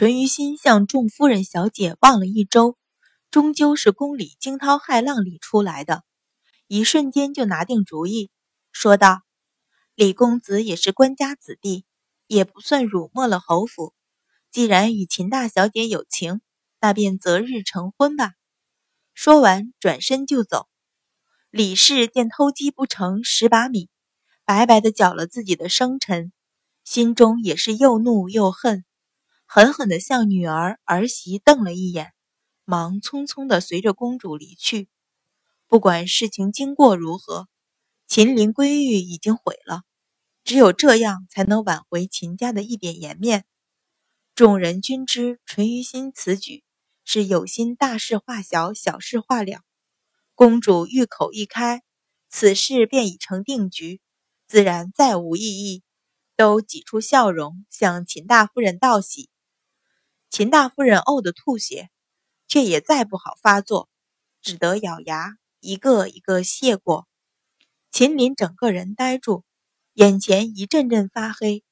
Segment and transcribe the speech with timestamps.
[0.00, 2.78] 淳于心向众夫人小姐望了一周，
[3.30, 6.04] 终究是宫里惊涛骇浪里出来的，
[6.68, 8.30] 一瞬间就拿定主意，
[8.72, 9.20] 说道
[9.94, 11.84] ：“李公子也是官家子弟，
[12.26, 13.92] 也不算辱没了侯府。
[14.50, 16.40] 既然与秦大小姐有情，
[16.80, 18.32] 那便择日成婚吧。”
[19.12, 20.66] 说完，转身就走。
[21.50, 23.90] 李氏见偷鸡不成蚀把米，
[24.46, 26.32] 白白的搅了自己的生辰，
[26.84, 28.86] 心中也是又怒又恨。
[29.52, 32.12] 狠狠地向女儿儿媳瞪了一眼，
[32.64, 34.88] 忙匆匆地随着公主离去。
[35.66, 37.48] 不管事情经过如何，
[38.06, 39.82] 秦林归玉已经毁了，
[40.44, 43.44] 只有这样才能挽回秦家的一点颜面。
[44.36, 46.62] 众人均知淳于心此举
[47.04, 49.62] 是有心大事化小，小事化了。
[50.36, 51.82] 公主玉口一开，
[52.28, 54.00] 此事便已成定局，
[54.46, 55.82] 自然再无异议，
[56.36, 59.28] 都挤出笑容向秦大夫人道喜。
[60.30, 61.90] 秦大夫人呕得吐血，
[62.46, 63.88] 却也再不好发作，
[64.40, 67.08] 只得咬牙一个一个谢过。
[67.90, 69.44] 秦林整个人呆住，
[69.94, 71.64] 眼前一阵阵发黑。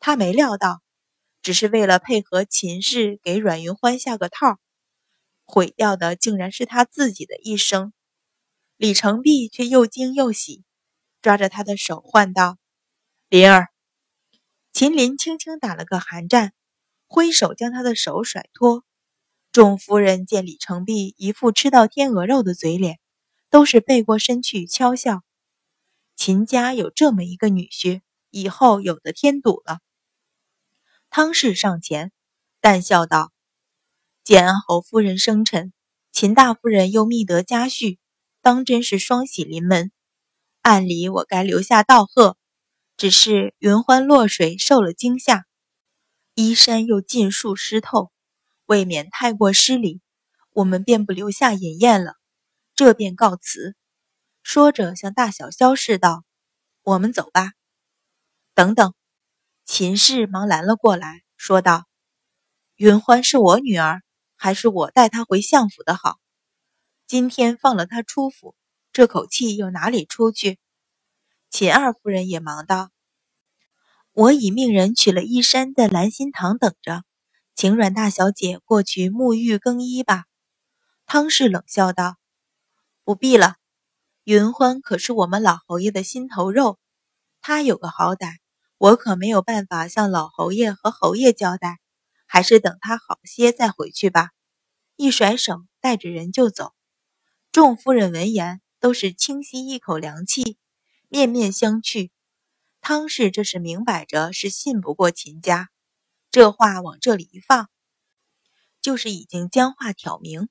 [0.00, 0.82] 他没料到，
[1.40, 4.58] 只是为了配合秦氏给阮云欢下个套，
[5.44, 7.92] 毁掉的竟然是他自己的一生。
[8.76, 10.64] 李成璧却又惊又喜，
[11.22, 12.58] 抓着他的手唤道
[13.30, 13.68] ：“林儿。”
[14.74, 16.52] 秦林轻轻打了个寒战。
[17.06, 18.84] 挥手将他的手甩脱，
[19.52, 22.98] 众夫人见李成璧一副吃到天鹅肉的嘴脸，
[23.50, 25.22] 都是背过身去悄笑。
[26.16, 29.78] 秦家有这么一个女婿，以后有的添堵了。
[31.08, 32.10] 汤氏上前，
[32.60, 33.32] 淡笑道
[34.24, 35.72] ：“建安侯夫人生辰，
[36.10, 37.98] 秦大夫人又觅得佳婿，
[38.42, 39.92] 当真是双喜临门。
[40.62, 42.36] 按理我该留下道贺，
[42.96, 45.46] 只是云欢落水，受了惊吓。”
[46.34, 48.10] 衣衫又尽数湿透，
[48.66, 50.00] 未免太过失礼，
[50.50, 52.16] 我们便不留下饮宴了，
[52.74, 53.76] 这便告辞。
[54.42, 56.24] 说着，向大小萧氏道
[56.82, 57.52] ：“我们走吧。”
[58.52, 58.94] 等等，
[59.64, 61.86] 秦氏忙拦了过来，说道
[62.74, 64.02] ：“云欢是我女儿，
[64.34, 66.18] 还是我带她回相府的好？
[67.06, 68.56] 今天放了她出府，
[68.92, 70.58] 这口气又哪里出去？”
[71.48, 72.90] 秦二夫人也忙道。
[74.16, 77.02] 我已命人取了衣衫，在兰心堂等着，
[77.56, 80.26] 请阮大小姐过去沐浴更衣吧。
[81.04, 82.14] 汤氏冷笑道
[83.02, 83.56] ：“不必了，
[84.22, 86.78] 云欢可是我们老侯爷的心头肉，
[87.40, 88.36] 他有个好歹，
[88.78, 91.80] 我可没有办法向老侯爷和侯爷交代，
[92.24, 94.30] 还是等他好些再回去吧。”
[94.94, 96.72] 一甩手，带着人就走。
[97.50, 100.56] 众夫人闻言，都是轻吸一口凉气，
[101.08, 102.10] 面面相觑。
[102.86, 105.70] 汤氏这是明摆着是信不过秦家，
[106.30, 107.70] 这话往这里一放，
[108.82, 110.50] 就是已经将话挑明。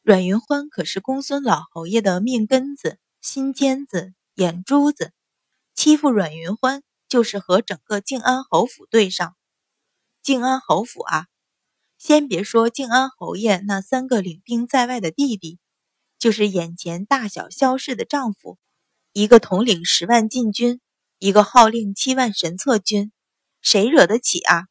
[0.00, 5.12] 阮云欢可是公孙老侯爷的命根子、心尖子、眼珠子，
[5.74, 9.34] 欺负阮云欢就是和整个靖安侯府对上。
[10.22, 11.26] 靖安侯府啊，
[11.98, 15.58] 先别说靖安侯爷那三个领兵在外的弟弟，
[16.16, 18.56] 就是眼前大小萧氏的丈夫，
[19.12, 20.80] 一个统领十万禁军。
[21.18, 23.10] 一个号令七万神策军，
[23.62, 24.66] 谁惹得起啊？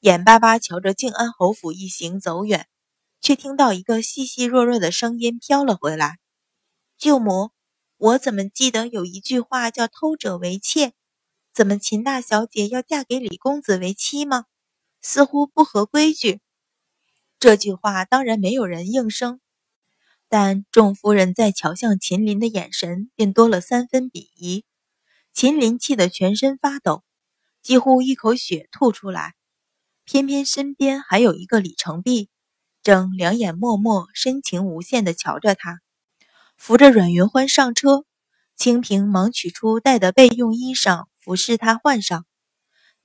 [0.00, 2.68] 眼巴巴瞧着靖安侯府一行走远，
[3.20, 6.18] 却听到一个细细弱弱的声音飘了回来
[6.98, 7.52] ：“舅母，
[7.96, 10.92] 我怎么记得有一句话叫‘偷者为妾’？
[11.54, 14.44] 怎么秦大小姐要嫁给李公子为妻吗？
[15.00, 16.40] 似乎不合规矩。”
[17.40, 19.40] 这句话当然没有人应声，
[20.28, 24.66] 但众夫人在瞧向秦林的眼神便多了三分鄙夷。
[25.32, 27.02] 秦林气得全身发抖，
[27.62, 29.34] 几乎一口血吐出来。
[30.04, 32.28] 偏偏身边还有一个李成璧，
[32.82, 35.80] 正两眼默默、深情无限地瞧着他，
[36.56, 38.04] 扶着阮云欢上车。
[38.56, 42.26] 清平忙取出带的备用衣裳，服侍他换上。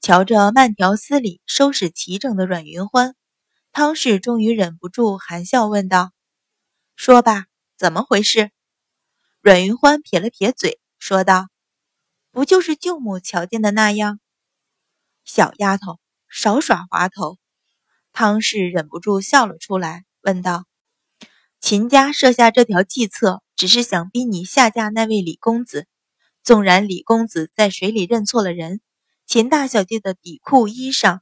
[0.02, 3.16] 瞧着慢条斯理、收拾齐整的阮云欢，
[3.72, 6.12] 汤氏终于忍不住含笑问道
[6.98, 7.46] ：“说吧，
[7.78, 8.52] 怎么回事？”
[9.42, 11.48] 阮云欢撇了撇嘴，说道。
[12.36, 14.20] 不就是舅母瞧见的那样？
[15.24, 17.38] 小丫头，少耍滑头。
[18.12, 20.66] 汤氏忍不住笑了出来，问道
[21.62, 25.88] ：“秦家设下这条计策，只是想逼你下嫁那位李公子。
[26.44, 28.82] 纵然李公子在水里认错了人，
[29.26, 31.22] 秦大小姐的底裤衣裳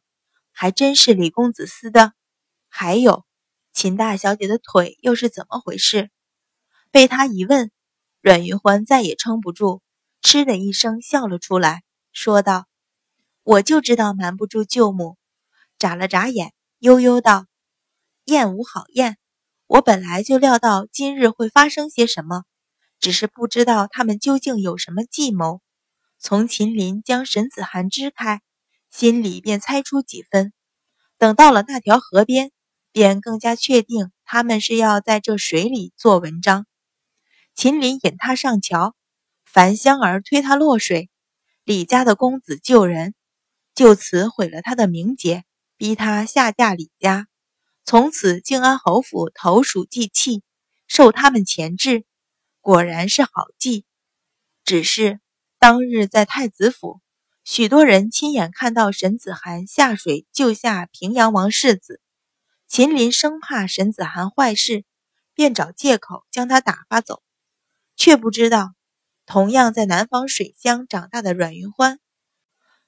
[0.51, 2.13] 还真是李公子撕的。
[2.69, 3.23] 还有，
[3.71, 6.09] 秦大小姐的腿又是怎么回事？”
[6.89, 7.69] 被他一问，
[8.19, 9.83] 阮云欢再也撑不住。
[10.23, 11.83] 嗤的一声笑了出来，
[12.13, 12.65] 说道
[13.43, 15.17] ：“我就知道瞒不住舅母。”
[15.77, 17.45] 眨了眨眼，悠悠道
[18.25, 19.17] ：“燕无好燕，
[19.67, 22.45] 我本来就料到今日会发生些什么，
[23.01, 25.61] 只是不知道他们究竟有什么计谋。
[26.19, 28.41] 从秦林将沈子涵支开，
[28.89, 30.53] 心里便猜出几分。
[31.17, 32.51] 等到了那条河边，
[32.93, 36.65] 便更加确定他们是要在这水里做文章。
[37.53, 38.95] 秦林引他上桥，
[39.53, 41.11] 樊香儿推他落水，
[41.63, 43.13] 李家的公子救人，
[43.75, 45.45] 就此毁了他的名节。”
[45.75, 47.27] 逼他下嫁李家，
[47.83, 50.41] 从此靖安侯府投鼠忌器，
[50.87, 52.05] 受他们钳制，
[52.61, 53.85] 果然是好计。
[54.63, 55.19] 只是
[55.59, 57.01] 当日在太子府，
[57.43, 61.99] 许多人亲眼看到沈子涵下水救下平阳王世子，
[62.67, 64.85] 秦林生怕沈子涵坏事，
[65.33, 67.21] 便找借口将他打发走，
[67.97, 68.73] 却不知道，
[69.25, 71.99] 同样在南方水乡长大的阮云欢，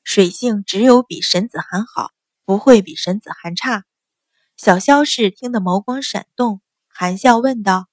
[0.03, 2.11] 水性只有比沈子涵好。
[2.47, 3.85] 不会比沈子涵差。
[4.55, 7.87] 小萧氏听得眸光闪动，含笑问道：“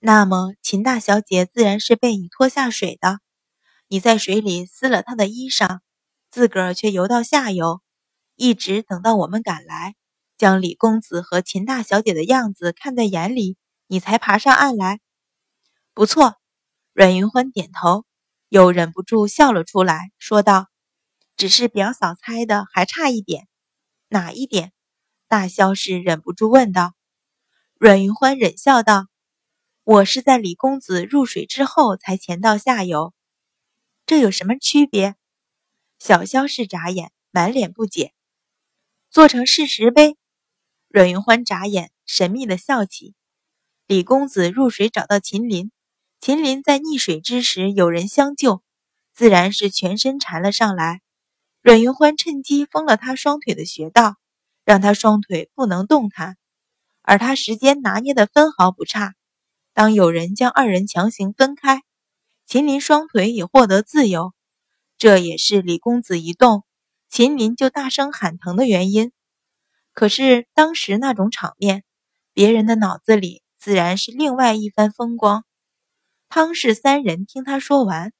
[0.00, 3.20] 那么秦大小姐自然是被你拖下水的？
[3.86, 5.78] 你在水里撕了她的衣裳，
[6.32, 7.80] 自个儿却游到下游，
[8.34, 9.94] 一直等到我们赶来，
[10.36, 13.56] 将李公子和秦大小姐的样子看在眼里，
[13.86, 14.98] 你才爬上岸来。”
[15.94, 16.39] 不错，
[17.00, 18.04] 阮云欢点头，
[18.50, 20.66] 又忍不住笑了出来，说道
[21.34, 23.48] ：“只是表嫂猜的还差一点。”
[24.08, 24.74] 哪一点？
[25.26, 26.92] 大萧氏忍不住问道。
[27.78, 29.06] 阮云欢忍笑道
[29.82, 33.14] ：“我是在李公子入水之后才潜到下游，
[34.04, 35.14] 这有什么区别？”
[35.98, 38.12] 小萧氏眨眼，满脸不解。
[39.08, 40.18] 做成事实呗。
[40.88, 43.14] 阮云欢眨眼，神秘的笑起。
[43.86, 45.72] 李公子入水找到秦林，
[46.20, 48.62] 秦林在溺水之时有人相救，
[49.14, 51.00] 自然是全身缠了上来。
[51.62, 54.16] 阮云欢趁机封了他双腿的穴道，
[54.62, 56.36] 让他双腿不能动弹，
[57.00, 59.14] 而他时间拿捏的分毫不差。
[59.72, 61.80] 当有人将二人强行分开，
[62.44, 64.34] 秦林双腿也获得自由，
[64.98, 66.64] 这也是李公子一动，
[67.08, 69.10] 秦林就大声喊疼的原因。
[69.94, 71.82] 可是当时那种场面，
[72.34, 75.46] 别人的脑子里自然是另外一番风光。
[76.32, 78.12] 汤氏三人听他说完，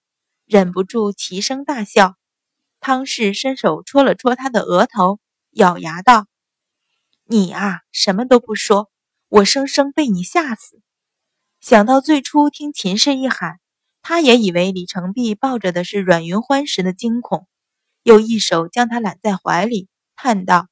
[0.45, 2.17] 忍不住齐声大笑。
[2.81, 5.21] 汤氏伸手戳了戳他的额头，
[5.53, 6.27] 咬牙道
[7.25, 8.91] ：“你啊，什么都不说，
[9.29, 10.83] 我生生被你吓死。”
[11.63, 13.61] 想到最初听秦氏一喊，
[14.03, 17.47] 他也以为李成璧抱着的是阮云欢时的惊恐，
[18.03, 20.67] 又一手将他揽在怀里，叹道：“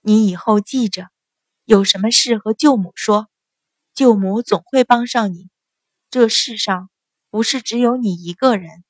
[0.00, 1.08] 你以后记着，
[1.64, 3.26] 有什么事和舅母说，
[3.94, 5.48] 舅母总会帮上你。
[6.16, 6.88] 这世上
[7.30, 8.84] 不是只有你一个人。”